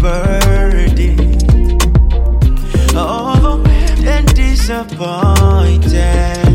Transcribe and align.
burdened, 0.00 1.20
overwhelmed 2.94 4.06
and 4.06 4.34
disappointed. 4.34 6.47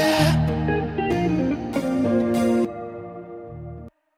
Yeah. 0.00 0.29